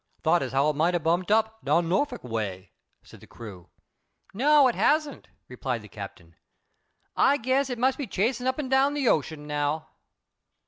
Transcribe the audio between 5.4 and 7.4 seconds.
replied the Captain. "I